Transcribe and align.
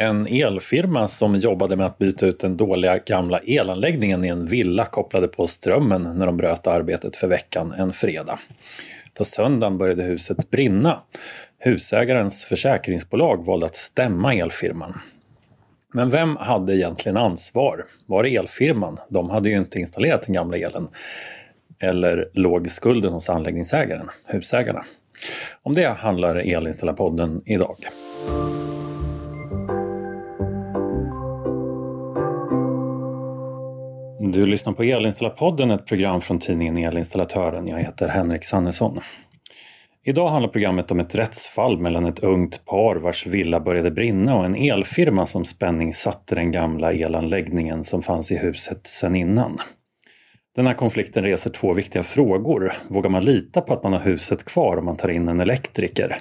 En 0.00 0.26
elfirma 0.26 1.08
som 1.08 1.34
jobbade 1.34 1.76
med 1.76 1.86
att 1.86 1.98
byta 1.98 2.26
ut 2.26 2.40
den 2.40 2.56
dåliga 2.56 2.98
gamla 2.98 3.38
elanläggningen 3.38 4.24
i 4.24 4.28
en 4.28 4.46
villa 4.46 4.84
kopplade 4.84 5.28
på 5.28 5.46
strömmen 5.46 6.02
när 6.02 6.26
de 6.26 6.36
bröt 6.36 6.66
arbetet 6.66 7.16
för 7.16 7.28
veckan 7.28 7.72
en 7.72 7.92
fredag. 7.92 8.38
På 9.14 9.24
söndagen 9.24 9.78
började 9.78 10.02
huset 10.02 10.50
brinna. 10.50 11.00
Husägarens 11.58 12.44
försäkringsbolag 12.44 13.46
valde 13.46 13.66
att 13.66 13.76
stämma 13.76 14.34
elfirman. 14.34 15.00
Men 15.94 16.10
vem 16.10 16.36
hade 16.36 16.76
egentligen 16.76 17.16
ansvar? 17.16 17.84
Var 18.06 18.22
det 18.22 18.36
elfirman? 18.36 18.96
De 19.08 19.30
hade 19.30 19.50
ju 19.50 19.56
inte 19.56 19.78
installerat 19.78 20.22
den 20.22 20.34
gamla 20.34 20.56
elen. 20.56 20.88
Eller 21.78 22.30
låg 22.32 22.70
skulden 22.70 23.12
hos 23.12 23.30
anläggningsägaren, 23.30 24.08
husägarna? 24.24 24.84
Om 25.62 25.74
det 25.74 25.88
handlar 25.88 26.36
Elinstallapodden 26.36 27.42
idag. 27.46 27.76
Du 34.32 34.46
lyssnar 34.46 34.72
på 34.72 34.82
Elinstallarpodden, 34.82 35.70
ett 35.70 35.86
program 35.86 36.20
från 36.20 36.38
tidningen 36.38 36.76
Elinstallatören. 36.76 37.66
Jag 37.66 37.78
heter 37.78 38.08
Henrik 38.08 38.44
Sannesson. 38.44 39.00
Idag 40.04 40.28
handlar 40.28 40.48
programmet 40.48 40.90
om 40.90 41.00
ett 41.00 41.14
rättsfall 41.14 41.78
mellan 41.78 42.06
ett 42.06 42.18
ungt 42.18 42.64
par 42.64 42.96
vars 42.96 43.26
villa 43.26 43.60
började 43.60 43.90
brinna 43.90 44.36
och 44.36 44.44
en 44.44 44.54
elfirma 44.54 45.26
som 45.26 45.44
spänning 45.44 45.92
satte 45.92 46.34
den 46.34 46.52
gamla 46.52 46.92
elanläggningen 46.92 47.84
som 47.84 48.02
fanns 48.02 48.32
i 48.32 48.36
huset 48.36 48.86
sedan 48.86 49.14
innan. 49.14 49.58
Den 50.56 50.66
här 50.66 50.74
konflikten 50.74 51.24
reser 51.24 51.50
två 51.50 51.72
viktiga 51.72 52.02
frågor. 52.02 52.72
Vågar 52.88 53.10
man 53.10 53.24
lita 53.24 53.60
på 53.60 53.74
att 53.74 53.82
man 53.82 53.92
har 53.92 54.00
huset 54.00 54.44
kvar 54.44 54.76
om 54.76 54.84
man 54.84 54.96
tar 54.96 55.08
in 55.08 55.28
en 55.28 55.40
elektriker? 55.40 56.18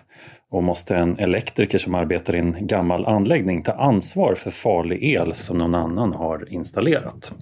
Och 0.51 0.63
måste 0.63 0.95
en 0.95 1.19
elektriker 1.19 1.77
som 1.77 1.95
arbetar 1.95 2.35
i 2.35 2.39
en 2.39 2.67
gammal 2.67 3.05
anläggning 3.05 3.63
ta 3.63 3.71
ansvar 3.71 4.35
för 4.35 4.51
farlig 4.51 5.03
el 5.03 5.33
som 5.33 5.57
någon 5.57 5.75
annan 5.75 6.13
har 6.13 6.53
installerat? 6.53 7.33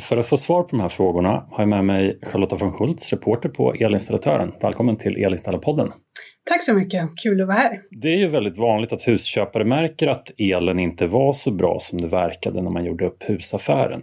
För 0.00 0.16
att 0.16 0.26
få 0.26 0.36
svar 0.36 0.62
på 0.62 0.68
de 0.70 0.80
här 0.80 0.88
frågorna 0.88 1.46
har 1.50 1.62
jag 1.62 1.68
med 1.68 1.84
mig 1.84 2.18
Charlotta 2.22 2.56
von 2.56 2.72
Schultz, 2.72 3.10
reporter 3.12 3.48
på 3.48 3.74
Elinstallatören. 3.74 4.52
Välkommen 4.60 4.96
till 4.96 5.16
Elinstallarpodden. 5.16 5.92
Tack 6.44 6.62
så 6.62 6.74
mycket, 6.74 7.08
kul 7.22 7.40
att 7.40 7.46
vara 7.46 7.58
här. 7.58 7.80
Det 7.90 8.08
är 8.08 8.18
ju 8.18 8.28
väldigt 8.28 8.58
vanligt 8.58 8.92
att 8.92 9.08
husköpare 9.08 9.64
märker 9.64 10.08
att 10.08 10.30
elen 10.38 10.78
inte 10.78 11.06
var 11.06 11.32
så 11.32 11.50
bra 11.50 11.78
som 11.80 12.00
det 12.00 12.08
verkade 12.08 12.62
när 12.62 12.70
man 12.70 12.84
gjorde 12.84 13.06
upp 13.06 13.22
husaffären. 13.28 14.02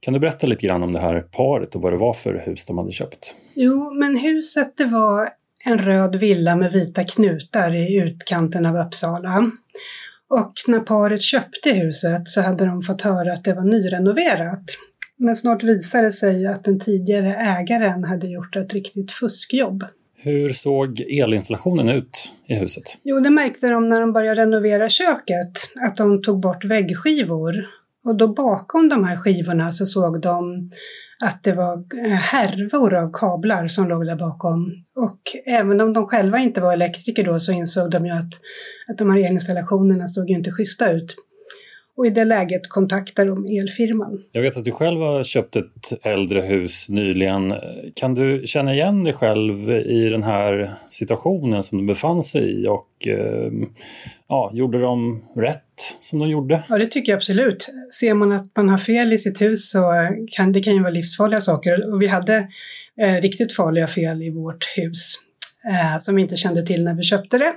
Kan 0.00 0.14
du 0.14 0.20
berätta 0.20 0.46
lite 0.46 0.66
grann 0.66 0.82
om 0.82 0.92
det 0.92 1.00
här 1.00 1.20
paret 1.20 1.74
och 1.74 1.82
vad 1.82 1.92
det 1.92 1.96
var 1.96 2.12
för 2.12 2.42
hus 2.46 2.66
de 2.66 2.78
hade 2.78 2.92
köpt? 2.92 3.34
Jo, 3.54 3.94
men 3.94 4.16
huset 4.16 4.72
det 4.76 4.84
var 4.84 5.28
en 5.64 5.78
röd 5.78 6.16
villa 6.16 6.56
med 6.56 6.72
vita 6.72 7.04
knutar 7.04 7.74
i 7.74 7.96
utkanten 7.96 8.66
av 8.66 8.86
Uppsala. 8.86 9.50
Och 10.28 10.52
när 10.68 10.80
paret 10.80 11.22
köpte 11.22 11.72
huset 11.72 12.28
så 12.28 12.40
hade 12.40 12.66
de 12.66 12.82
fått 12.82 13.02
höra 13.02 13.32
att 13.32 13.44
det 13.44 13.54
var 13.54 13.64
nyrenoverat. 13.64 14.64
Men 15.16 15.36
snart 15.36 15.62
visade 15.62 16.06
det 16.06 16.12
sig 16.12 16.46
att 16.46 16.64
den 16.64 16.80
tidigare 16.80 17.34
ägaren 17.34 18.04
hade 18.04 18.26
gjort 18.26 18.56
ett 18.56 18.74
riktigt 18.74 19.12
fuskjobb. 19.12 19.84
Hur 20.16 20.48
såg 20.48 21.00
elinstallationen 21.00 21.88
ut 21.88 22.32
i 22.46 22.54
huset? 22.54 22.82
Jo, 23.02 23.20
det 23.20 23.30
märkte 23.30 23.68
de 23.68 23.88
när 23.88 24.00
de 24.00 24.12
började 24.12 24.40
renovera 24.40 24.88
köket, 24.88 25.52
att 25.80 25.96
de 25.96 26.22
tog 26.22 26.40
bort 26.40 26.64
väggskivor. 26.64 27.54
Och 28.04 28.16
då 28.16 28.28
bakom 28.28 28.88
de 28.88 29.04
här 29.04 29.16
skivorna 29.16 29.72
så 29.72 29.86
såg 29.86 30.20
de 30.20 30.68
att 31.24 31.42
det 31.42 31.52
var 31.52 31.84
eh, 32.06 32.12
härvor 32.12 32.94
av 32.94 33.10
kablar 33.12 33.68
som 33.68 33.88
låg 33.88 34.06
där 34.06 34.16
bakom. 34.16 34.72
Och 34.94 35.20
även 35.46 35.80
om 35.80 35.92
de 35.92 36.06
själva 36.06 36.38
inte 36.38 36.60
var 36.60 36.72
elektriker 36.72 37.24
då 37.24 37.40
så 37.40 37.52
insåg 37.52 37.90
de 37.90 38.06
ju 38.06 38.12
att, 38.12 38.32
att 38.88 38.98
de 38.98 39.10
här 39.10 39.18
elinstallationerna 39.18 40.08
såg 40.08 40.30
ju 40.30 40.36
inte 40.36 40.50
schyssta 40.50 40.92
ut. 40.92 41.16
Och 41.96 42.06
i 42.06 42.10
det 42.10 42.24
läget 42.24 42.68
kontaktar 42.68 43.26
de 43.26 43.46
elfirman. 43.46 44.22
Jag 44.32 44.42
vet 44.42 44.56
att 44.56 44.64
du 44.64 44.72
själv 44.72 45.00
har 45.00 45.24
köpt 45.24 45.56
ett 45.56 45.92
äldre 46.02 46.40
hus 46.40 46.88
nyligen. 46.88 47.52
Kan 47.94 48.14
du 48.14 48.42
känna 48.46 48.74
igen 48.74 49.04
dig 49.04 49.12
själv 49.12 49.70
i 49.70 50.08
den 50.08 50.22
här 50.22 50.74
situationen 50.90 51.62
som 51.62 51.78
du 51.78 51.86
befann 51.86 52.22
sig 52.22 52.62
i 52.62 52.66
och 52.68 53.08
eh, 53.08 53.52
ja, 54.28 54.50
gjorde 54.54 54.80
de 54.80 55.24
rätt 55.36 55.69
som 56.00 56.18
de 56.18 56.28
gjorde? 56.28 56.62
Ja, 56.68 56.78
det 56.78 56.86
tycker 56.86 57.12
jag 57.12 57.16
absolut. 57.16 57.68
Ser 58.00 58.14
man 58.14 58.32
att 58.32 58.56
man 58.56 58.68
har 58.68 58.78
fel 58.78 59.12
i 59.12 59.18
sitt 59.18 59.42
hus 59.42 59.70
så 59.70 59.82
kan 60.30 60.52
det 60.52 60.60
kan 60.60 60.74
ju 60.74 60.80
vara 60.80 60.92
livsfarliga 60.92 61.40
saker 61.40 61.92
och 61.92 62.02
vi 62.02 62.06
hade 62.06 62.48
eh, 63.00 63.14
riktigt 63.14 63.56
farliga 63.56 63.86
fel 63.86 64.22
i 64.22 64.30
vårt 64.30 64.64
hus 64.76 65.14
eh, 65.64 66.00
som 66.00 66.14
vi 66.14 66.22
inte 66.22 66.36
kände 66.36 66.66
till 66.66 66.84
när 66.84 66.94
vi 66.94 67.02
köpte 67.02 67.38
det, 67.38 67.52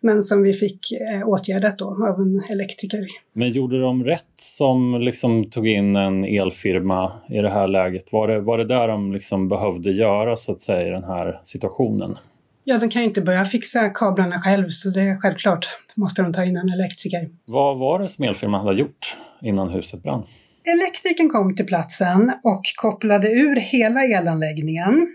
men 0.00 0.22
som 0.22 0.42
vi 0.42 0.52
fick 0.52 0.92
eh, 0.92 1.28
åtgärdat 1.28 1.78
då 1.78 1.86
av 1.86 2.20
en 2.20 2.42
elektriker. 2.50 3.06
Men 3.32 3.52
gjorde 3.52 3.80
de 3.80 4.04
rätt 4.04 4.24
som 4.36 5.00
liksom 5.00 5.50
tog 5.50 5.68
in 5.68 5.96
en 5.96 6.24
elfirma 6.24 7.12
i 7.28 7.38
det 7.38 7.50
här 7.50 7.68
läget? 7.68 8.12
Var 8.12 8.28
det, 8.28 8.40
var 8.40 8.58
det 8.58 8.64
där 8.64 8.88
de 8.88 9.12
liksom 9.12 9.48
behövde 9.48 9.90
göra 9.90 10.36
så 10.36 10.52
att 10.52 10.60
säga 10.60 10.88
i 10.88 10.90
den 10.90 11.04
här 11.04 11.40
situationen? 11.44 12.18
Ja, 12.64 12.78
de 12.78 12.90
kan 12.90 13.02
ju 13.02 13.08
inte 13.08 13.20
börja 13.20 13.44
fixa 13.44 13.88
kablarna 13.88 14.40
själv 14.40 14.68
så 14.68 14.90
det 14.90 15.00
är 15.00 15.16
självklart 15.16 15.68
måste 15.94 16.22
de 16.22 16.32
ta 16.32 16.44
in 16.44 16.56
en 16.56 16.68
elektriker. 16.68 17.28
Vad 17.44 17.78
var 17.78 17.98
det 17.98 18.08
som 18.08 18.24
elfirman 18.24 18.66
hade 18.66 18.80
gjort 18.80 19.16
innan 19.42 19.68
huset 19.68 20.02
brann? 20.02 20.22
Elektrikern 20.64 21.28
kom 21.28 21.56
till 21.56 21.66
platsen 21.66 22.32
och 22.42 22.62
kopplade 22.76 23.30
ur 23.30 23.56
hela 23.56 24.04
elanläggningen 24.04 25.08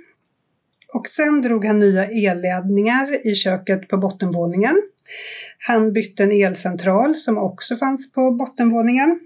och 0.94 1.08
sen 1.08 1.42
drog 1.42 1.66
han 1.66 1.80
nya 1.80 2.06
elledningar 2.06 3.28
i 3.28 3.36
köket 3.36 3.88
på 3.88 3.98
bottenvåningen. 3.98 4.81
Han 5.68 5.94
bytte 5.94 6.24
en 6.24 6.31
elcentral 6.31 7.16
som 7.16 7.38
också 7.38 7.76
fanns 7.76 8.14
på 8.14 8.31
bottenvåningen. 8.31 9.20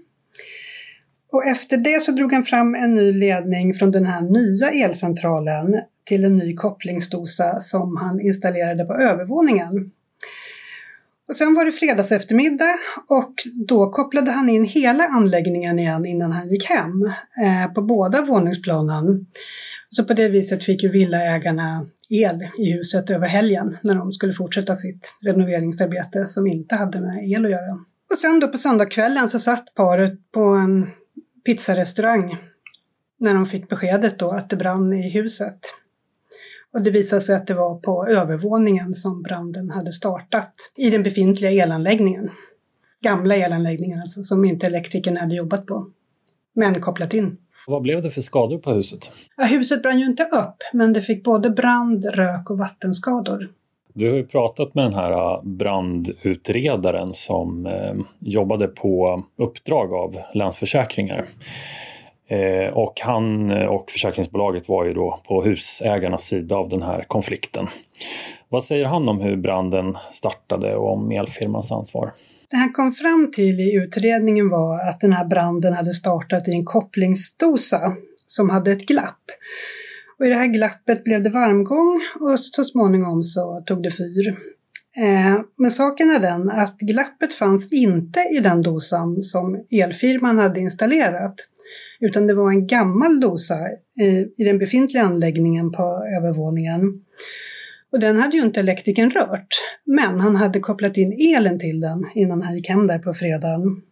Och 1.32 1.46
efter 1.46 1.76
det 1.76 2.02
så 2.02 2.12
drog 2.12 2.32
han 2.32 2.44
fram 2.44 2.74
en 2.74 2.94
ny 2.94 3.12
ledning 3.12 3.74
från 3.74 3.90
den 3.90 4.06
här 4.06 4.20
nya 4.20 4.70
elcentralen 4.70 5.80
till 6.04 6.24
en 6.24 6.36
ny 6.36 6.54
kopplingsdosa 6.54 7.60
som 7.60 7.96
han 7.96 8.20
installerade 8.20 8.84
på 8.84 8.94
övervåningen. 8.94 9.90
Och 11.28 11.36
sen 11.36 11.54
var 11.54 11.64
det 11.64 11.72
fredags 11.72 12.12
eftermiddag 12.12 12.74
och 13.08 13.34
då 13.68 13.90
kopplade 13.90 14.30
han 14.30 14.48
in 14.48 14.64
hela 14.64 15.04
anläggningen 15.04 15.78
igen 15.78 16.06
innan 16.06 16.32
han 16.32 16.48
gick 16.48 16.64
hem 16.70 17.04
eh, 17.44 17.72
på 17.74 17.82
båda 17.82 18.22
våningsplanen. 18.22 19.26
Så 19.90 20.04
på 20.04 20.14
det 20.14 20.28
viset 20.28 20.64
fick 20.64 20.82
ju 20.82 20.88
villaägarna 20.88 21.86
el 22.08 22.48
i 22.58 22.72
huset 22.72 23.10
över 23.10 23.28
helgen 23.28 23.76
när 23.82 23.94
de 23.94 24.12
skulle 24.12 24.32
fortsätta 24.32 24.76
sitt 24.76 25.14
renoveringsarbete 25.20 26.26
som 26.26 26.46
inte 26.46 26.74
hade 26.74 27.00
med 27.00 27.30
el 27.30 27.44
att 27.44 27.50
göra. 27.50 27.84
Och 28.10 28.18
sen 28.18 28.40
då 28.40 28.48
på 28.48 28.58
söndagskvällen 28.58 29.28
så 29.28 29.38
satt 29.38 29.74
paret 29.74 30.32
på 30.32 30.40
en 30.40 30.86
pizzarestaurang 31.44 32.36
när 33.20 33.34
de 33.34 33.46
fick 33.46 33.68
beskedet 33.68 34.18
då 34.18 34.30
att 34.30 34.50
det 34.50 34.56
brann 34.56 34.92
i 34.92 35.10
huset. 35.10 35.58
Och 36.74 36.82
det 36.82 36.90
visade 36.90 37.20
sig 37.20 37.36
att 37.36 37.46
det 37.46 37.54
var 37.54 37.74
på 37.74 38.06
övervåningen 38.06 38.94
som 38.94 39.22
branden 39.22 39.70
hade 39.70 39.92
startat 39.92 40.54
i 40.76 40.90
den 40.90 41.02
befintliga 41.02 41.50
elanläggningen. 41.50 42.30
Gamla 43.00 43.36
elanläggningen 43.36 44.00
alltså, 44.00 44.22
som 44.22 44.44
inte 44.44 44.66
elektrikern 44.66 45.16
hade 45.16 45.34
jobbat 45.34 45.66
på, 45.66 45.86
men 46.54 46.80
kopplat 46.80 47.14
in. 47.14 47.36
Vad 47.66 47.82
blev 47.82 48.02
det 48.02 48.10
för 48.10 48.20
skador 48.20 48.58
på 48.58 48.72
huset? 48.72 49.10
Ja, 49.36 49.44
huset 49.44 49.82
brann 49.82 49.98
ju 49.98 50.06
inte 50.06 50.24
upp, 50.24 50.56
men 50.72 50.92
det 50.92 51.00
fick 51.00 51.24
både 51.24 51.50
brand, 51.50 52.04
rök 52.04 52.50
och 52.50 52.58
vattenskador. 52.58 53.48
Du 53.92 54.08
har 54.08 54.16
ju 54.16 54.26
pratat 54.26 54.74
med 54.74 54.84
den 54.84 54.94
här 54.94 55.10
äh, 55.10 55.42
brandutredaren 55.42 57.14
som 57.14 57.66
eh, 57.66 57.94
jobbade 58.18 58.68
på 58.68 59.22
uppdrag 59.38 59.92
av 59.92 60.16
Länsförsäkringar. 60.34 61.24
Eh, 62.28 62.72
och 62.72 63.00
han 63.00 63.50
eh, 63.50 63.66
och 63.66 63.90
försäkringsbolaget 63.90 64.68
var 64.68 64.84
ju 64.84 64.92
då 64.92 65.20
på 65.28 65.42
husägarnas 65.42 66.24
sida 66.24 66.56
av 66.56 66.68
den 66.68 66.82
här 66.82 67.04
konflikten. 67.08 67.66
Vad 68.48 68.64
säger 68.64 68.84
han 68.84 69.08
om 69.08 69.20
hur 69.20 69.36
branden 69.36 69.96
startade 70.12 70.76
och 70.76 70.92
om 70.92 71.10
elfirmans 71.10 71.72
ansvar? 71.72 72.10
Det 72.50 72.56
han 72.56 72.72
kom 72.72 72.92
fram 72.92 73.30
till 73.34 73.60
i 73.60 73.74
utredningen 73.74 74.48
var 74.48 74.88
att 74.88 75.00
den 75.00 75.12
här 75.12 75.24
branden 75.24 75.74
hade 75.74 75.94
startat 75.94 76.48
i 76.48 76.50
en 76.50 76.64
kopplingsdosa 76.64 77.92
som 78.16 78.50
hade 78.50 78.72
ett 78.72 78.86
glapp. 78.86 79.22
Och 80.18 80.26
I 80.26 80.28
det 80.28 80.34
här 80.34 80.46
glappet 80.46 81.04
blev 81.04 81.22
det 81.22 81.30
varmgång 81.30 82.00
och 82.20 82.40
så 82.40 82.64
småningom 82.64 83.22
så 83.22 83.62
tog 83.66 83.82
det 83.82 83.90
fyr. 83.90 84.36
Eh, 84.96 85.40
men 85.58 85.70
saken 85.70 86.10
är 86.10 86.18
den 86.18 86.50
att 86.50 86.78
glappet 86.78 87.34
fanns 87.34 87.72
inte 87.72 88.20
i 88.20 88.40
den 88.40 88.62
dosan 88.62 89.22
som 89.22 89.66
elfirman 89.70 90.38
hade 90.38 90.60
installerat, 90.60 91.34
utan 92.00 92.26
det 92.26 92.34
var 92.34 92.50
en 92.50 92.66
gammal 92.66 93.20
dosa 93.20 93.54
i 94.38 94.44
den 94.44 94.58
befintliga 94.58 95.02
anläggningen 95.02 95.72
på 95.72 96.06
övervåningen. 96.18 97.04
Och 97.92 98.00
den 98.00 98.16
hade 98.16 98.36
ju 98.36 98.42
inte 98.42 98.60
elektrikern 98.60 99.10
rört, 99.10 99.48
men 99.84 100.20
han 100.20 100.36
hade 100.36 100.60
kopplat 100.60 100.96
in 100.96 101.36
elen 101.36 101.58
till 101.58 101.80
den 101.80 102.06
innan 102.14 102.42
han 102.42 102.54
gick 102.54 102.68
hem 102.68 102.86
där 102.86 102.98
på 102.98 103.14
fredagen. 103.14 103.82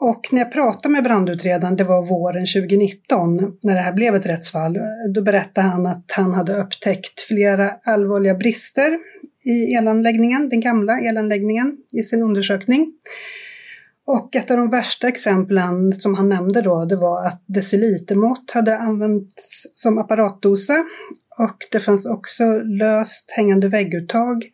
Och 0.00 0.28
när 0.32 0.38
jag 0.38 0.52
pratade 0.52 0.92
med 0.92 1.04
brandutredaren, 1.04 1.76
det 1.76 1.84
var 1.84 2.06
våren 2.06 2.46
2019, 2.46 3.58
när 3.62 3.74
det 3.74 3.80
här 3.80 3.92
blev 3.92 4.14
ett 4.14 4.26
rättsfall, 4.26 4.78
då 5.14 5.22
berättade 5.22 5.66
han 5.66 5.86
att 5.86 6.04
han 6.16 6.34
hade 6.34 6.54
upptäckt 6.54 7.20
flera 7.20 7.70
allvarliga 7.84 8.34
brister 8.34 8.98
i 9.44 9.74
elanläggningen, 9.74 10.48
den 10.48 10.60
gamla 10.60 11.00
elanläggningen, 11.00 11.76
i 11.92 12.02
sin 12.02 12.22
undersökning. 12.22 12.92
Och 14.04 14.36
ett 14.36 14.50
av 14.50 14.56
de 14.56 14.70
värsta 14.70 15.08
exemplen 15.08 15.92
som 15.92 16.14
han 16.14 16.28
nämnde 16.28 16.62
då, 16.62 16.84
det 16.84 16.96
var 16.96 17.26
att 17.26 17.42
decilitermått 17.46 18.50
hade 18.50 18.78
använts 18.78 19.72
som 19.74 19.98
apparatdosa 19.98 20.84
och 21.38 21.56
det 21.72 21.80
fanns 21.80 22.06
också 22.06 22.44
löst 22.58 23.30
hängande 23.36 23.68
vägguttag 23.68 24.44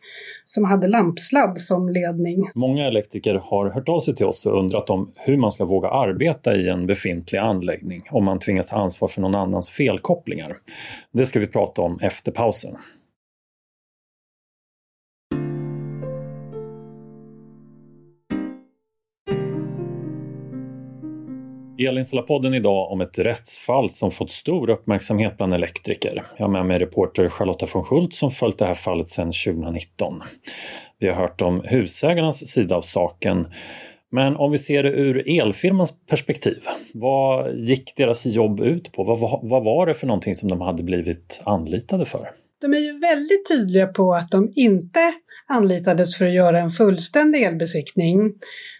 som 0.45 0.65
hade 0.65 0.87
lampsladd 0.87 1.59
som 1.59 1.89
ledning. 1.89 2.49
Många 2.55 2.87
elektriker 2.87 3.35
har 3.35 3.69
hört 3.69 3.89
av 3.89 3.99
sig 3.99 4.15
till 4.15 4.25
oss 4.25 4.45
och 4.45 4.59
undrat 4.59 4.89
om 4.89 5.11
hur 5.15 5.37
man 5.37 5.51
ska 5.51 5.65
våga 5.65 5.89
arbeta 5.89 6.55
i 6.55 6.69
en 6.69 6.87
befintlig 6.87 7.39
anläggning 7.39 8.03
om 8.11 8.25
man 8.25 8.39
tvingas 8.39 8.67
ta 8.67 8.77
ansvar 8.77 9.07
för 9.07 9.21
någon 9.21 9.35
annans 9.35 9.69
felkopplingar. 9.69 10.57
Det 11.11 11.25
ska 11.25 11.39
vi 11.39 11.47
prata 11.47 11.81
om 11.81 11.99
efter 12.01 12.31
pausen. 12.31 12.77
Elinstallapodden 21.87 22.53
idag 22.53 22.91
om 22.91 23.01
ett 23.01 23.19
rättsfall 23.19 23.89
som 23.89 24.11
fått 24.11 24.31
stor 24.31 24.69
uppmärksamhet 24.69 25.37
bland 25.37 25.53
elektriker. 25.53 26.23
Jag 26.37 26.45
har 26.45 26.51
med 26.51 26.65
mig 26.65 26.79
reporter 26.79 27.29
Charlotta 27.29 27.67
von 27.73 27.83
Schultz 27.83 28.17
som 28.17 28.31
följt 28.31 28.57
det 28.57 28.65
här 28.65 28.73
fallet 28.73 29.09
sedan 29.09 29.31
2019. 29.45 30.21
Vi 30.99 31.07
har 31.07 31.15
hört 31.15 31.41
om 31.41 31.61
husägarnas 31.65 32.47
sida 32.47 32.75
av 32.75 32.81
saken. 32.81 33.47
Men 34.11 34.35
om 34.35 34.51
vi 34.51 34.57
ser 34.57 34.83
det 34.83 34.89
ur 34.89 35.41
elfirmans 35.41 35.93
perspektiv, 36.09 36.63
vad 36.93 37.55
gick 37.55 37.95
deras 37.95 38.25
jobb 38.25 38.59
ut 38.59 38.91
på? 38.91 39.03
Vad, 39.03 39.19
vad, 39.19 39.39
vad 39.43 39.63
var 39.63 39.85
det 39.85 39.93
för 39.93 40.07
någonting 40.07 40.35
som 40.35 40.49
de 40.49 40.61
hade 40.61 40.83
blivit 40.83 41.41
anlitade 41.43 42.05
för? 42.05 42.29
De 42.61 42.73
är 42.73 42.79
ju 42.79 42.99
väldigt 42.99 43.47
tydliga 43.47 43.87
på 43.87 44.13
att 44.13 44.31
de 44.31 44.53
inte 44.55 45.13
anlitades 45.47 46.17
för 46.17 46.25
att 46.25 46.33
göra 46.33 46.59
en 46.59 46.71
fullständig 46.71 47.43
elbesiktning. 47.43 48.33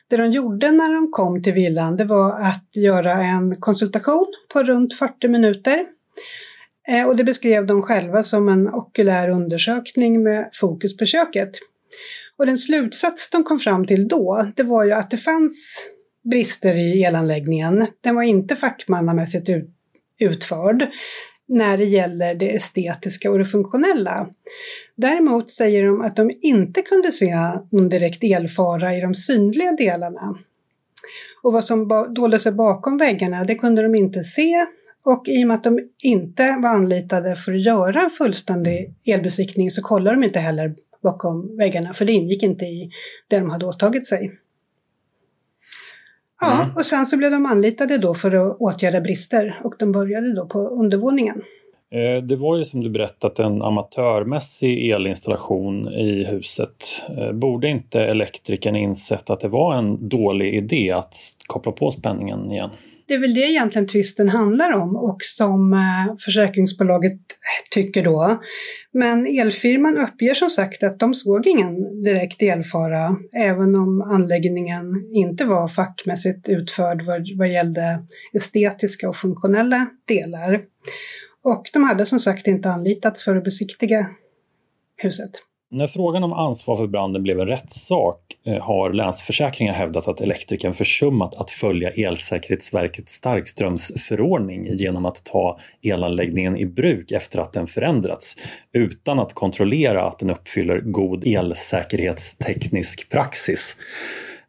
Det 0.10 0.18
de 0.18 0.32
gjorde 0.32 0.72
när 0.72 0.94
de 0.94 1.12
kom 1.12 1.44
till 1.44 1.54
villan 1.54 1.98
det 1.98 2.06
var 2.06 2.40
att 2.40 2.76
göra 2.76 3.14
en 3.14 3.56
konsultation 3.56 4.28
på 4.54 4.64
runt 4.64 4.94
40 4.94 5.28
minuter. 5.28 5.86
Eh, 6.88 7.08
och 7.08 7.16
det 7.16 7.24
beskrev 7.24 7.66
de 7.66 7.82
själva 7.82 8.24
som 8.24 8.50
en 8.50 8.68
okulär 8.68 9.30
undersökning 9.30 10.24
med 10.24 10.50
fokus 10.54 10.98
på 10.98 11.06
köket. 11.06 11.52
Och 12.38 12.46
den 12.46 12.58
slutsats 12.58 13.30
de 13.30 13.44
kom 13.44 13.60
fram 13.60 13.86
till 13.86 14.08
då, 14.08 14.52
det 14.56 14.64
var 14.64 14.84
ju 14.84 14.92
att 14.92 15.12
det 15.12 15.18
fanns 15.18 15.88
brister 16.32 16.74
i 16.74 17.04
elanläggningen. 17.04 17.88
Den 18.02 18.16
var 18.16 18.24
inte 18.24 18.56
fackmannamässigt 18.56 19.50
utförd 20.20 20.88
när 21.50 21.78
det 21.78 21.86
gäller 21.86 22.36
det 22.36 22.56
estetiska 22.56 23.32
och 23.32 23.38
det 23.38 23.46
funktionella. 23.46 24.30
Däremot 24.96 25.50
säger 25.50 25.86
de 25.86 26.02
att 26.02 26.16
de 26.16 26.32
inte 26.42 26.82
kunde 26.82 27.12
se 27.12 27.36
någon 27.72 27.90
direkt 27.90 28.24
elfara 28.24 28.96
i 28.96 29.02
de 29.02 29.16
synliga 29.16 29.72
delarna. 29.72 30.38
Och 31.44 31.54
vad 31.54 31.64
som 31.64 31.88
dolde 32.16 32.40
sig 32.40 32.52
bakom 32.52 32.98
väggarna, 32.98 33.44
det 33.44 33.56
kunde 33.56 33.84
de 33.84 33.96
inte 33.96 34.24
se 34.24 34.66
och 35.04 35.28
i 35.28 35.44
och 35.44 35.48
med 35.48 35.56
att 35.56 35.64
de 35.64 35.80
inte 36.04 36.58
var 36.62 36.70
anlitade 36.70 37.36
för 37.36 37.54
att 37.54 37.66
göra 37.66 38.02
en 38.02 38.10
fullständig 38.10 38.94
elbesiktning 39.06 39.72
så 39.72 39.82
kollade 39.82 40.16
de 40.16 40.24
inte 40.24 40.40
heller 40.40 40.76
bakom 41.04 41.58
väggarna, 41.58 41.94
för 41.94 42.06
det 42.06 42.14
ingick 42.14 42.44
inte 42.44 42.66
i 42.66 42.92
det 43.28 43.40
de 43.40 43.50
hade 43.50 43.66
åtagit 43.66 44.08
sig. 44.08 44.32
Ja, 46.42 46.62
mm. 46.62 46.76
och 46.76 46.86
sen 46.86 47.06
så 47.06 47.18
blev 47.18 47.32
de 47.32 47.46
anlitade 47.46 47.98
då 47.98 48.14
för 48.14 48.32
att 48.32 48.58
åtgärda 48.60 49.02
brister 49.02 49.62
och 49.64 49.76
de 49.80 49.92
började 49.92 50.36
då 50.36 50.48
på 50.48 50.70
undervåningen. 50.70 51.42
Eh, 51.92 52.24
det 52.24 52.36
var 52.36 52.58
ju 52.58 52.64
som 52.64 52.84
du 52.84 52.90
berättat 52.90 53.40
en 53.40 53.62
amatörmässig 53.62 54.92
elinstallation 54.92 55.88
i 55.88 56.24
huset. 56.24 57.02
Eh, 57.18 57.32
borde 57.32 57.68
inte 57.68 58.02
elektrikern 58.02 58.76
insett 58.76 59.30
att 59.30 59.40
det 59.40 59.48
var 59.48 59.76
en 59.76 60.10
dålig 60.10 60.54
idé 60.54 60.92
att 60.92 61.16
koppla 61.48 61.72
på 61.72 61.92
spänningen 61.92 62.52
igen? 62.52 62.70
Det 63.08 63.14
är 63.14 63.20
väl 63.20 63.34
det 63.34 63.42
egentligen 63.42 63.88
tvisten 63.88 64.30
handlar 64.30 64.72
om 64.72 64.96
och 64.96 65.18
som 65.20 65.74
eh, 65.74 66.16
försäkringsbolaget 66.26 67.20
tycker 67.72 68.04
då. 68.04 68.40
Men 68.94 69.28
elfirman 69.28 69.98
uppger 69.98 70.34
som 70.34 70.50
sagt 70.50 70.84
att 70.84 71.00
de 71.00 71.14
såg 71.14 71.48
ingen 71.48 72.04
direkt 72.04 72.42
elfara, 72.42 73.16
även 73.34 73.76
om 73.76 74.02
anläggningen 74.02 74.86
inte 75.14 75.46
var 75.46 75.68
fackmässigt 75.68 76.50
utförd 76.50 77.02
vad, 77.02 77.30
vad 77.38 77.52
gällde 77.52 78.00
estetiska 78.34 79.10
och 79.10 79.16
funktionella 79.16 79.88
delar. 80.08 80.62
Och 81.44 81.70
de 81.74 81.84
hade 81.84 82.06
som 82.06 82.20
sagt 82.20 82.48
inte 82.48 82.70
anlitats 82.70 83.24
för 83.24 83.36
att 83.36 83.44
besiktiga 83.44 84.10
huset. 84.98 85.32
När 85.72 85.88
frågan 85.88 86.24
om 86.24 86.34
ansvar 86.34 86.78
för 86.78 86.88
branden 86.88 87.24
blev 87.24 87.40
en 87.40 87.48
rättssak 87.48 88.20
eh, 88.46 88.64
har 88.64 88.94
Länsförsäkringar 88.94 89.74
hävdat 89.74 90.08
att 90.08 90.22
elektrikern 90.22 90.74
försummat 90.74 91.36
att 91.36 91.52
följa 91.52 91.90
Elsäkerhetsverkets 91.90 93.14
starkströmsförordning 93.14 94.76
genom 94.76 95.06
att 95.06 95.24
ta 95.24 95.60
elanläggningen 95.82 96.58
i 96.58 96.66
bruk 96.66 97.12
efter 97.12 97.40
att 97.40 97.54
den 97.54 97.68
förändrats 97.68 98.36
utan 98.74 99.20
att 99.20 99.34
kontrollera 99.34 100.08
att 100.08 100.20
den 100.20 100.30
uppfyller 100.30 100.82
god 100.82 101.28
elsäkerhetsteknisk 101.28 103.10
praxis. 103.10 103.78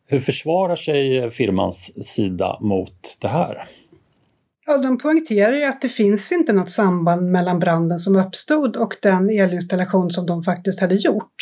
Hur 0.06 0.18
försvarar 0.18 0.76
sig 0.76 1.30
firmans 1.30 2.06
sida 2.06 2.58
mot 2.60 3.18
det 3.20 3.28
här? 3.28 3.68
Ja, 4.70 4.78
de 4.78 4.98
poängterar 4.98 5.52
ju 5.52 5.64
att 5.64 5.80
det 5.80 5.88
finns 5.88 6.32
inte 6.32 6.52
något 6.52 6.70
samband 6.70 7.30
mellan 7.30 7.58
branden 7.58 7.98
som 7.98 8.16
uppstod 8.16 8.76
och 8.76 8.96
den 9.02 9.30
elinstallation 9.30 10.10
som 10.10 10.26
de 10.26 10.42
faktiskt 10.42 10.80
hade 10.80 10.94
gjort. 10.94 11.34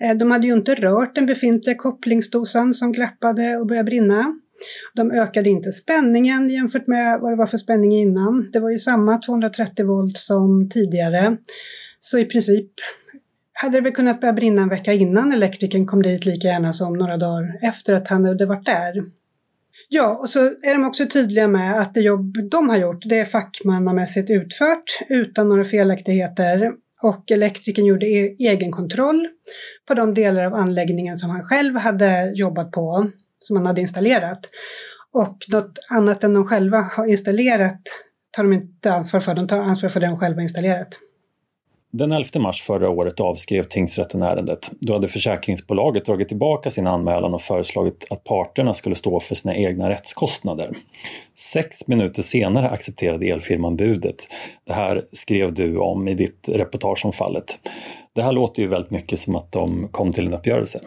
Eh, 0.00 0.16
de 0.16 0.30
hade 0.30 0.46
ju 0.46 0.52
inte 0.52 0.74
rört 0.74 1.14
den 1.14 1.26
befintliga 1.26 1.76
kopplingsdosan 1.76 2.74
som 2.74 2.92
glappade 2.92 3.56
och 3.56 3.66
började 3.66 3.86
brinna. 3.86 4.34
De 4.94 5.10
ökade 5.10 5.50
inte 5.50 5.72
spänningen 5.72 6.48
jämfört 6.48 6.86
med 6.86 7.20
vad 7.20 7.32
det 7.32 7.36
var 7.36 7.46
för 7.46 7.58
spänning 7.58 7.92
innan. 7.92 8.50
Det 8.52 8.60
var 8.60 8.70
ju 8.70 8.78
samma 8.78 9.18
230 9.18 9.86
volt 9.86 10.16
som 10.16 10.68
tidigare. 10.68 11.36
Så 12.00 12.18
i 12.18 12.24
princip 12.24 12.70
hade 13.52 13.76
det 13.76 13.80
väl 13.80 13.92
kunnat 13.92 14.20
börja 14.20 14.32
brinna 14.32 14.62
en 14.62 14.68
vecka 14.68 14.92
innan 14.92 15.32
elektrikern 15.32 15.86
kom 15.86 16.02
dit 16.02 16.26
lika 16.26 16.48
gärna 16.48 16.72
som 16.72 16.92
några 16.92 17.16
dagar 17.16 17.58
efter 17.62 17.94
att 17.94 18.08
han 18.08 18.24
hade 18.24 18.46
varit 18.46 18.66
där. 18.66 19.17
Ja, 19.88 20.18
och 20.20 20.28
så 20.28 20.40
är 20.40 20.74
de 20.74 20.84
också 20.84 21.06
tydliga 21.06 21.48
med 21.48 21.80
att 21.80 21.94
det 21.94 22.00
jobb 22.00 22.36
de 22.50 22.68
har 22.68 22.76
gjort, 22.76 23.02
det 23.04 23.18
är 23.18 23.24
fackmannamässigt 23.24 24.30
utfört 24.30 24.98
utan 25.08 25.48
några 25.48 25.64
felaktigheter. 25.64 26.72
Och 27.02 27.30
elektrikern 27.30 27.86
gjorde 27.86 28.06
e 28.06 28.36
egen 28.38 28.72
kontroll 28.72 29.28
på 29.88 29.94
de 29.94 30.14
delar 30.14 30.44
av 30.44 30.54
anläggningen 30.54 31.16
som 31.16 31.30
han 31.30 31.44
själv 31.44 31.76
hade 31.76 32.32
jobbat 32.34 32.72
på, 32.72 33.10
som 33.38 33.56
han 33.56 33.66
hade 33.66 33.80
installerat. 33.80 34.40
Och 35.12 35.44
något 35.48 35.78
annat 35.90 36.24
än 36.24 36.34
de 36.34 36.46
själva 36.46 36.78
har 36.96 37.06
installerat 37.06 37.80
tar 38.30 38.42
de 38.42 38.52
inte 38.52 38.92
ansvar 38.92 39.20
för, 39.20 39.34
de 39.34 39.48
tar 39.48 39.58
ansvar 39.58 39.90
för 39.90 40.00
det 40.00 40.06
de 40.06 40.18
själva 40.18 40.42
installerat. 40.42 40.98
Den 41.98 42.12
11 42.12 42.40
mars 42.40 42.62
förra 42.62 42.90
året 42.90 43.20
avskrev 43.20 43.62
tingsrätten 43.62 44.22
ärendet. 44.22 44.70
Då 44.80 44.92
hade 44.92 45.08
försäkringsbolaget 45.08 46.04
dragit 46.04 46.28
tillbaka 46.28 46.70
sin 46.70 46.86
anmälan 46.86 47.34
och 47.34 47.42
föreslagit 47.42 48.06
att 48.10 48.24
parterna 48.24 48.74
skulle 48.74 48.94
stå 48.94 49.20
för 49.20 49.34
sina 49.34 49.56
egna 49.56 49.90
rättskostnader. 49.90 50.70
Sex 51.34 51.88
minuter 51.88 52.22
senare 52.22 52.68
accepterade 52.68 53.26
elfirman 53.26 53.76
budet. 53.76 54.28
Det 54.64 54.72
här 54.72 55.04
skrev 55.12 55.54
du 55.54 55.78
om 55.78 56.08
i 56.08 56.14
ditt 56.14 56.48
reportage 56.48 57.04
om 57.04 57.12
fallet. 57.12 57.58
Det 58.14 58.22
här 58.22 58.32
låter 58.32 58.62
ju 58.62 58.68
väldigt 58.68 58.90
mycket 58.90 59.18
som 59.18 59.36
att 59.36 59.52
de 59.52 59.88
kom 59.88 60.12
till 60.12 60.26
en 60.26 60.34
uppgörelse 60.34 60.80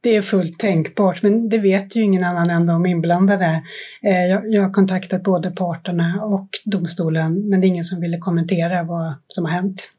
det 0.00 0.16
är 0.16 0.22
fullt 0.22 0.58
tänkbart, 0.58 1.22
men 1.22 1.48
det 1.48 1.58
vet 1.58 1.96
ju 1.96 2.02
ingen 2.02 2.24
annan 2.24 2.50
än 2.50 2.66
de 2.66 2.86
inblandade. 2.86 3.62
Eh, 4.02 4.26
jag, 4.26 4.62
har 4.62 4.72
kontaktat 4.72 5.22
både 5.22 5.50
parterna 5.50 6.24
och 6.24 6.48
domstolen, 6.64 7.48
men 7.48 7.60
det 7.60 7.66
är 7.66 7.68
ingen 7.68 7.84
som 7.84 8.00
ville 8.00 8.18
kommentera 8.18 8.82
vad 8.82 9.14
som 9.28 9.44
har 9.44 9.52
hänt. 9.52 9.90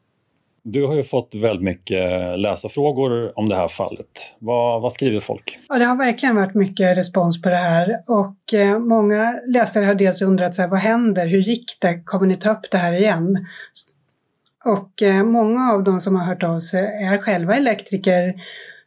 Du 0.64 0.86
har 0.86 0.96
ju 0.96 1.04
fått 1.04 1.36
väldigt 1.36 1.64
mycket 1.64 2.40
läsarfrågor 2.40 3.40
om 3.40 3.50
det 3.50 3.56
här 3.56 3.68
fallet. 3.68 4.36
Vad, 4.40 4.82
vad, 4.82 4.92
skriver 4.92 5.20
folk? 5.20 5.60
Ja, 5.70 5.78
det 5.78 5.86
har 5.86 5.96
verkligen 5.96 6.36
varit 6.36 6.56
mycket 6.56 6.98
respons 6.98 7.42
på 7.42 7.50
det 7.50 7.58
här 7.58 8.04
och 8.08 8.54
eh, 8.54 8.80
många 8.80 9.40
läsare 9.48 9.86
har 9.86 9.96
dels 9.96 10.22
undrat 10.22 10.56
så 10.56 10.62
här, 10.62 10.70
vad 10.70 10.80
händer? 10.80 11.28
Hur 11.28 11.40
gick 11.40 11.78
det? 11.82 12.02
Kommer 12.06 12.28
ni 12.28 12.38
ta 12.38 12.52
upp 12.52 12.72
det 12.72 12.78
här 12.78 12.94
igen? 12.94 13.46
Och 14.66 15.02
eh, 15.02 15.24
många 15.24 15.72
av 15.72 15.84
de 15.84 16.00
som 16.00 16.16
har 16.16 16.26
hört 16.26 16.44
av 16.44 16.60
sig 16.60 16.86
är 16.86 17.18
själva 17.18 17.56
elektriker 17.56 18.34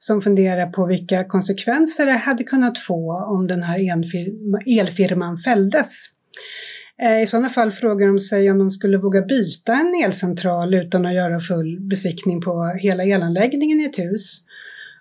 som 0.05 0.23
funderar 0.23 0.67
på 0.67 0.87
vilka 0.87 1.25
konsekvenser 1.25 2.07
det 2.07 2.13
hade 2.13 2.45
kunnat 2.45 2.79
få 2.79 3.25
om 3.25 3.47
den 3.47 3.63
här 3.63 3.79
elfirman 4.81 5.37
fälldes. 5.39 6.07
Eh, 7.03 7.23
I 7.23 7.27
sådana 7.27 7.49
fall 7.49 7.71
frågar 7.71 8.07
de 8.07 8.19
sig 8.19 8.51
om 8.51 8.59
de 8.59 8.71
skulle 8.71 8.99
våga 8.99 9.23
byta 9.23 9.75
en 9.75 10.05
elcentral 10.05 10.75
utan 10.75 11.07
att 11.07 11.15
göra 11.15 11.41
full 11.41 11.81
besiktning 11.81 12.41
på 12.41 12.77
hela 12.79 13.05
elanläggningen 13.05 13.81
i 13.81 13.85
ett 13.85 13.99
hus. 13.99 14.45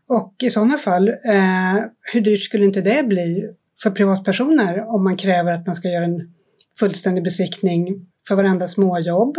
Och 0.07 0.35
i 0.43 0.49
sådana 0.49 0.77
fall, 0.77 1.09
eh, 1.09 1.77
hur 2.13 2.21
dyrt 2.21 2.43
skulle 2.43 2.65
inte 2.65 2.81
det 2.81 3.03
bli 3.03 3.49
för 3.83 3.91
privatpersoner 3.91 4.95
om 4.95 5.03
man 5.03 5.17
kräver 5.17 5.51
att 5.51 5.65
man 5.65 5.75
ska 5.75 5.87
göra 5.89 6.05
en 6.05 6.33
fullständig 6.79 7.23
besiktning 7.23 8.10
för 8.27 8.35
varenda 8.35 8.67
småjobb. 8.67 9.37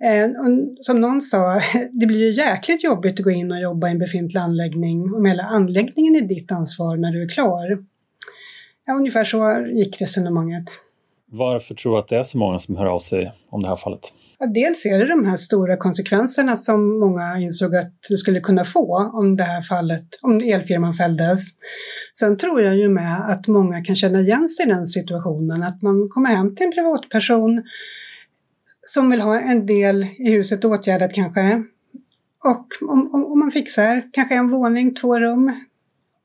Eh, 0.00 0.30
som 0.80 1.00
någon 1.00 1.20
sa, 1.20 1.60
det 1.92 2.06
blir 2.06 2.18
ju 2.18 2.30
jäkligt 2.30 2.84
jobbigt 2.84 3.20
att 3.20 3.24
gå 3.24 3.30
in 3.30 3.52
och 3.52 3.60
jobba 3.60 3.88
i 3.88 3.90
en 3.90 3.98
befintlig 3.98 4.40
anläggning 4.40 5.14
om 5.14 5.24
hela 5.24 5.42
anläggningen 5.42 6.16
är 6.16 6.28
ditt 6.28 6.52
ansvar 6.52 6.96
när 6.96 7.12
du 7.12 7.22
är 7.22 7.28
klar. 7.28 7.84
Ja, 8.86 8.94
ungefär 8.94 9.24
så 9.24 9.66
gick 9.74 10.00
resonemanget. 10.00 10.64
Varför 11.36 11.74
tror 11.74 11.92
du 11.92 11.98
att 11.98 12.08
det 12.08 12.16
är 12.16 12.24
så 12.24 12.38
många 12.38 12.58
som 12.58 12.76
hör 12.76 12.86
av 12.86 13.00
sig 13.00 13.32
om 13.50 13.62
det 13.62 13.68
här 13.68 13.76
fallet? 13.76 14.12
Ja, 14.38 14.46
dels 14.46 14.86
är 14.86 14.98
det 14.98 15.08
de 15.08 15.24
här 15.24 15.36
stora 15.36 15.76
konsekvenserna 15.76 16.56
som 16.56 16.98
många 16.98 17.38
insåg 17.38 17.76
att 17.76 17.92
det 18.08 18.16
skulle 18.16 18.40
kunna 18.40 18.64
få 18.64 19.10
om 19.12 19.36
det 19.36 19.44
här 19.44 19.62
fallet, 19.62 20.06
om 20.22 20.36
elfirman 20.36 20.94
fälldes. 20.94 21.40
Sen 22.18 22.36
tror 22.36 22.62
jag 22.62 22.76
ju 22.76 22.88
med 22.88 23.30
att 23.30 23.48
många 23.48 23.84
kan 23.84 23.96
känna 23.96 24.20
igen 24.20 24.48
sig 24.48 24.66
i 24.66 24.68
den 24.68 24.86
situationen, 24.86 25.62
att 25.62 25.82
man 25.82 26.08
kommer 26.08 26.30
hem 26.30 26.54
till 26.54 26.66
en 26.66 26.72
privatperson 26.72 27.62
som 28.86 29.10
vill 29.10 29.20
ha 29.20 29.40
en 29.40 29.66
del 29.66 30.02
i 30.02 30.30
huset 30.30 30.64
åtgärdat 30.64 31.12
kanske. 31.12 31.62
Och 32.44 32.66
om, 32.88 33.14
om, 33.14 33.26
om 33.26 33.38
man 33.38 33.50
fixar 33.50 34.02
kanske 34.12 34.34
en 34.34 34.50
våning, 34.50 34.94
två 34.94 35.20
rum, 35.20 35.52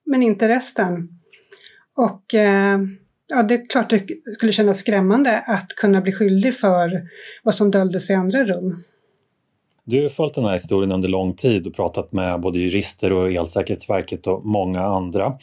men 0.06 0.24
inte 0.24 0.50
resten. 0.50 1.10
Och 1.96 2.34
eh, 2.34 2.80
ja, 3.32 3.44
det 3.44 3.54
är 3.54 3.70
klart 3.70 3.90
det 3.90 4.08
skulle 4.34 4.52
kännas 4.52 4.80
skrämmande 4.80 5.40
att 5.40 5.68
kunna 5.68 6.02
bli 6.02 6.12
skyldig 6.12 6.56
för 6.56 7.02
vad 7.44 7.56
som 7.56 7.72
döljdes 7.72 8.10
i 8.10 8.14
andra 8.14 8.44
rum. 8.44 8.84
Du 9.84 10.02
har 10.02 10.10
följt 10.10 10.34
den 10.34 10.46
här 10.46 10.54
historien 10.54 10.92
under 10.92 11.10
lång 11.10 11.36
tid 11.36 11.68
och 11.68 11.76
pratat 11.76 12.12
med 12.12 12.42
både 12.42 12.60
jurister 12.60 13.14
och 13.14 13.32
Elsäkerhetsverket 13.32 14.28
och 14.28 14.46
många 14.46 14.82
andra. 14.82 15.34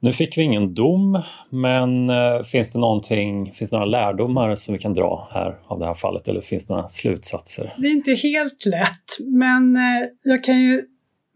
Nu 0.00 0.12
fick 0.12 0.38
vi 0.38 0.42
ingen 0.42 0.74
dom, 0.74 1.22
men 1.50 2.10
eh, 2.10 2.42
finns 2.42 2.70
det 2.70 2.78
någonting, 2.78 3.52
finns 3.52 3.70
det 3.70 3.76
några 3.76 3.90
lärdomar 3.90 4.54
som 4.54 4.74
vi 4.74 4.80
kan 4.80 4.94
dra 4.94 5.28
här 5.32 5.58
av 5.66 5.78
det 5.78 5.86
här 5.86 5.94
fallet 5.94 6.28
eller 6.28 6.40
finns 6.40 6.66
det 6.66 6.74
några 6.74 6.88
slutsatser? 6.88 7.74
Det 7.76 7.86
är 7.86 7.92
inte 7.92 8.14
helt 8.14 8.66
lätt, 8.66 9.26
men 9.26 9.76
eh, 9.76 9.82
jag 10.22 10.44
kan 10.44 10.60
ju, 10.60 10.82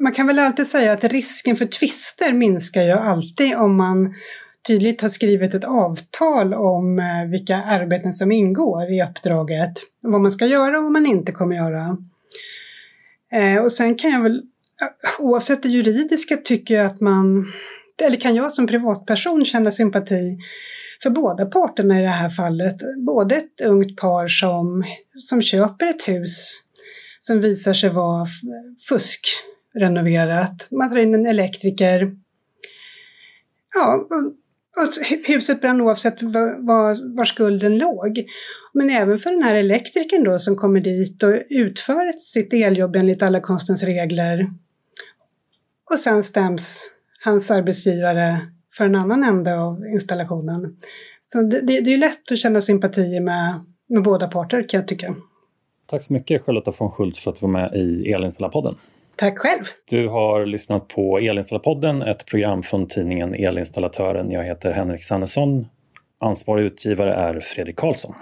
man 0.03 0.13
kan 0.13 0.27
väl 0.27 0.39
alltid 0.39 0.67
säga 0.67 0.93
att 0.93 1.05
risken 1.05 1.57
för 1.57 1.67
tvister 1.67 2.33
minskar 2.33 2.83
ju 2.83 2.93
alltid 2.93 3.57
om 3.57 3.77
man 3.77 4.15
tydligt 4.67 5.01
har 5.01 5.09
skrivit 5.09 5.55
ett 5.55 5.65
avtal 5.65 6.55
om 6.55 6.99
eh, 6.99 7.31
vilka 7.31 7.57
arbeten 7.57 8.15
som 8.15 8.33
ingår 8.33 8.93
i 8.93 9.03
uppdraget. 9.03 9.73
Vad 10.01 10.21
man 10.21 10.33
ska 10.33 10.47
göra 10.47 10.79
och 10.79 10.83
vad 10.83 10.93
man 10.93 11.07
inte 11.07 11.33
kommer 11.33 11.57
göra. 11.57 11.97
Eh, 13.33 13.63
och 13.63 13.73
sen 13.73 13.95
kan 13.95 14.11
jag 14.11 14.23
väl, 14.23 14.37
eh, 14.37 15.25
oavsett 15.25 15.63
det 15.63 15.69
juridiska, 15.69 16.37
tycker 16.37 16.75
jag 16.75 16.87
att 16.87 17.01
man, 17.01 17.53
eller 18.03 18.17
kan 18.17 18.35
jag 18.35 18.53
som 18.53 18.67
privatperson 18.67 19.45
känna 19.45 19.71
sympati 19.71 20.39
för 21.03 21.11
båda 21.11 21.47
parterna 21.47 22.01
i 22.01 22.03
det 22.03 22.09
här 22.09 22.31
fallet. 22.31 22.77
Både 23.07 23.37
ett 23.37 23.61
ungt 23.65 23.97
par 23.97 24.29
som, 24.29 24.85
som 25.17 25.43
köper 25.43 25.87
ett 25.87 26.09
hus 26.09 26.63
som 27.19 27.41
visar 27.41 27.75
sig 27.75 27.91
vara 27.91 28.27
fuskrenoverat. 28.89 30.69
Man 30.71 30.91
tar 30.91 30.99
in 30.99 31.15
en 31.15 31.27
elektriker. 31.27 32.17
Ja, 33.75 34.09
huset 35.27 35.61
brann 35.61 35.81
oavsett 35.81 36.23
var, 36.23 37.17
var, 37.17 37.25
skulden 37.25 37.79
låg. 37.79 38.25
Men 38.73 38.91
även 38.91 39.19
för 39.19 39.31
den 39.31 39.43
här 39.43 39.55
elektrikern 39.55 40.25
då 40.25 40.39
som 40.39 40.57
kommer 40.57 40.81
dit 40.81 41.23
och 41.23 41.35
utför 41.51 42.13
sitt 42.19 42.53
eljobb 42.53 42.97
enligt 42.97 43.23
alla 43.23 43.41
konstens 43.41 43.83
regler. 43.83 44.47
Och 45.91 45.99
sen 45.99 46.23
stäms 46.23 46.91
hans 47.25 47.51
arbetsgivare 47.51 48.41
för 48.77 48.85
en 48.85 48.95
annan 48.95 49.25
ände 49.25 49.59
av 49.59 49.87
installationen. 49.87 50.77
Så 51.21 51.43
det, 51.43 51.61
det, 51.61 51.81
det 51.81 51.93
är 51.93 51.99
lätt 51.99 52.33
att 52.33 52.39
känna 52.39 52.61
sympati 52.61 53.21
med, 53.21 53.61
med 53.89 54.03
båda 54.03 54.29
parter 54.29 54.69
kan 54.69 54.81
jag 54.81 54.89
tycka. 54.89 55.15
Tack 55.87 56.03
så 56.03 56.13
mycket 56.13 56.43
Charlotta 56.43 56.73
von 56.79 56.91
Schultz 56.91 57.21
för 57.21 57.31
att 57.31 57.41
du 57.41 57.47
var 57.47 57.53
med 57.53 57.75
i 57.75 58.13
Elinstallarpodden. 58.13 58.75
Tack 59.17 59.39
själv! 59.39 59.65
Du 59.91 60.09
har 60.09 60.47
lyssnat 60.47 60.89
på 60.89 61.19
Elinstallatörpodden, 61.19 62.03
ett 62.03 62.27
program 62.27 62.63
från 62.63 62.87
tidningen 62.87 63.35
Elinstallatören. 63.35 64.31
Jag 64.31 64.45
heter 64.45 64.73
Henrik 64.73 65.05
Sannesson. 65.05 65.67
Ansvarig 66.21 66.65
utgivare 66.65 67.15
är 67.15 67.41
Fredrik 67.41 67.77
Karlsson. 67.77 68.15